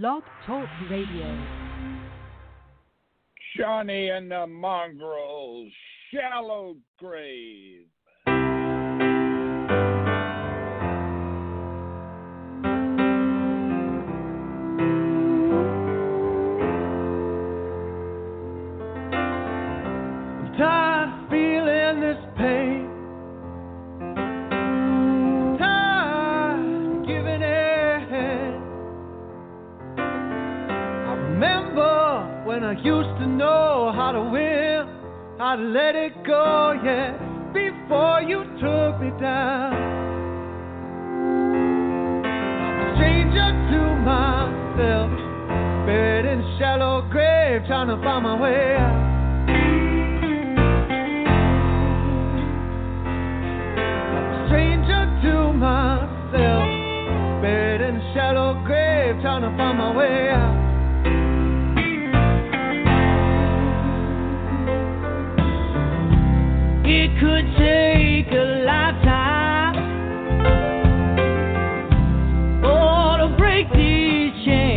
[0.00, 1.38] Blog Talk Radio.
[3.58, 5.70] Johnny and the Mongrels,
[6.10, 7.84] Shallow Grave.
[73.70, 74.71] teaching.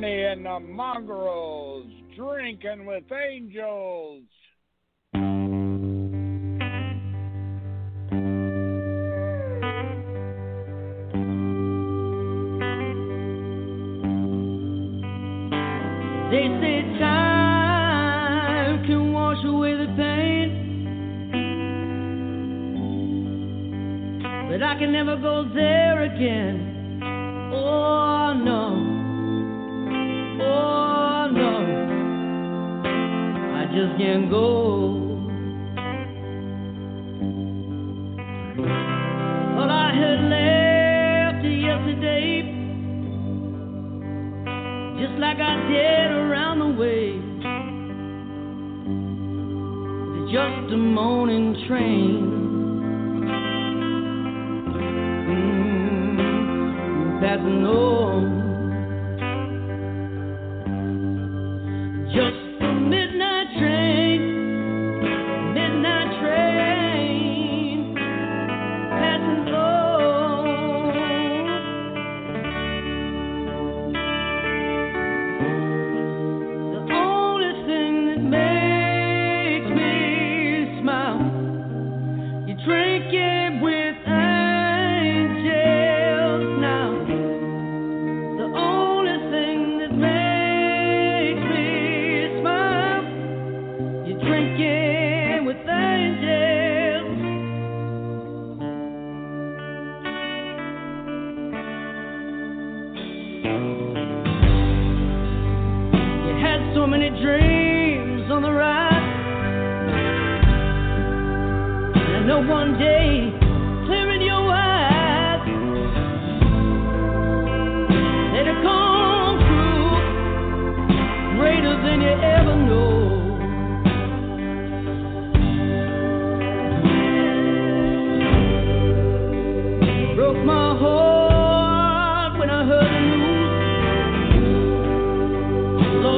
[0.00, 4.22] Johnny and the Mongrels, drinking with angels.
[16.30, 20.50] They say time can wash away the pain,
[24.48, 26.67] but I can never go there again.
[34.08, 34.57] and go.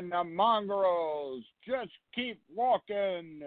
[0.07, 1.45] And the Mongrels.
[1.67, 3.43] Just keep walking.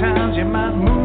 [0.00, 0.97] Sometimes you might move.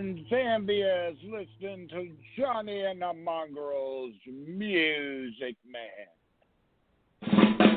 [0.00, 2.08] in Zambia is listening to
[2.38, 7.69] Johnny and the Mongrels Music Man.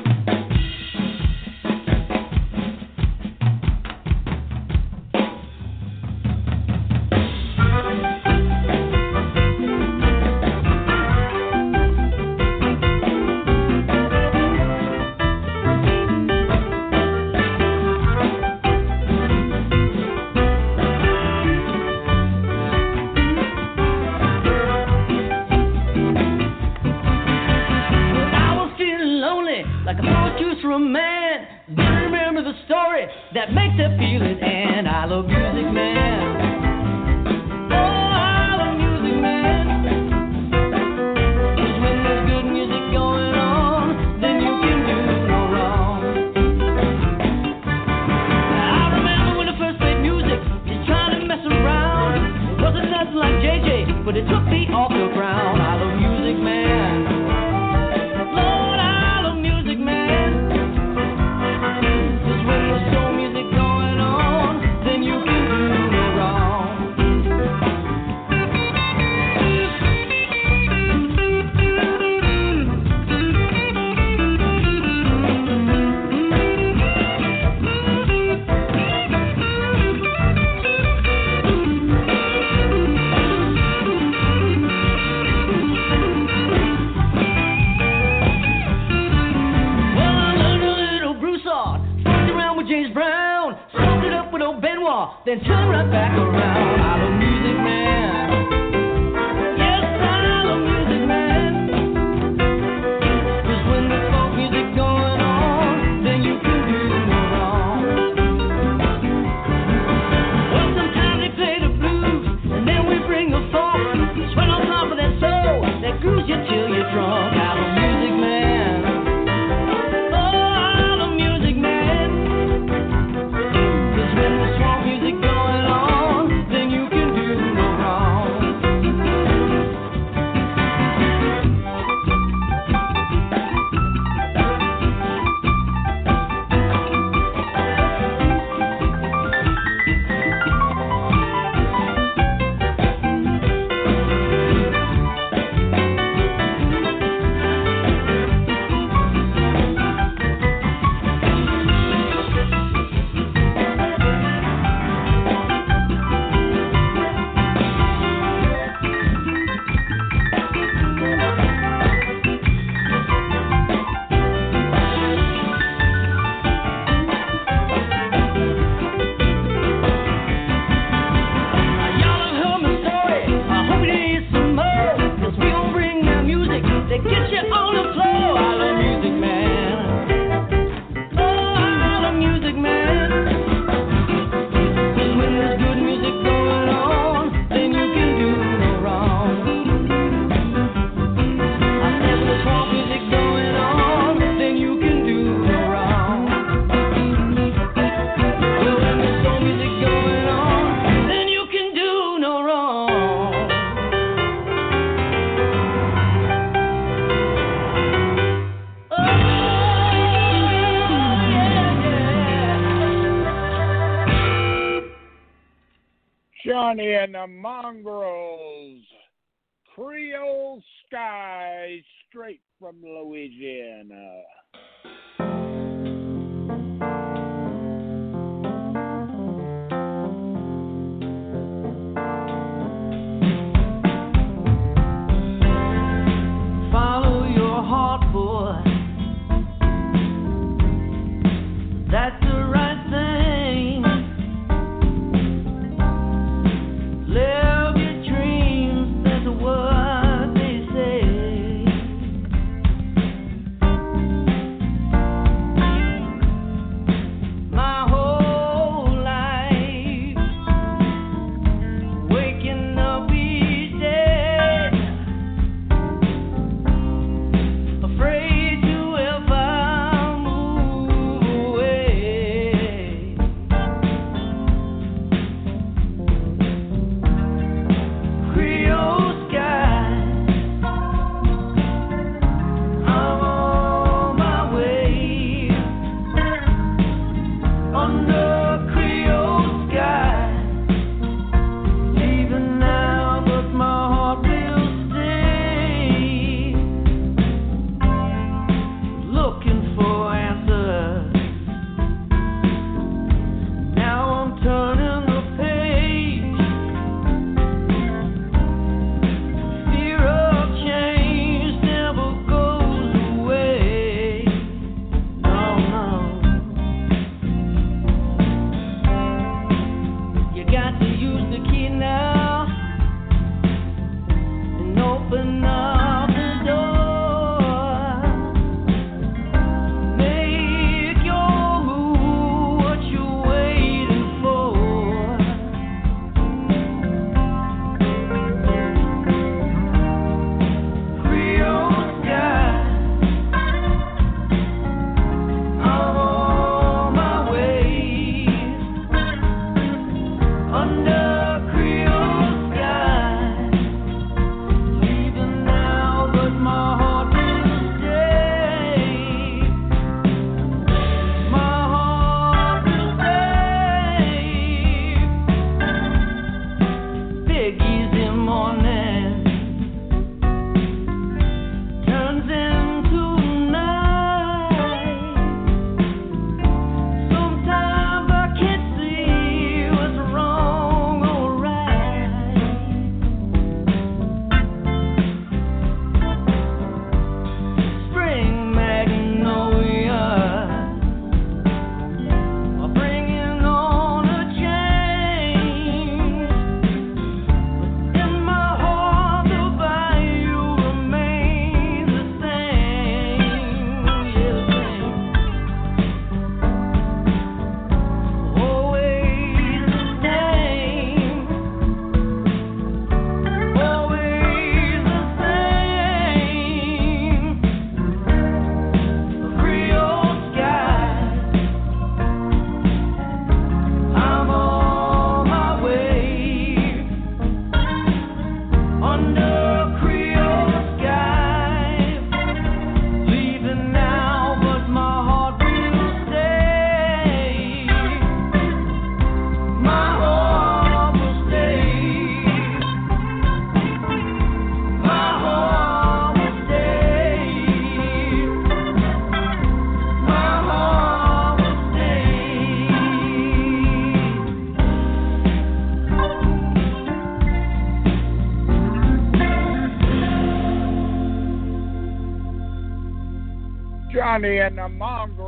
[464.14, 465.23] Johnny and the Mongrels,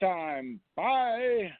[0.00, 0.60] time.
[0.76, 1.50] Bye.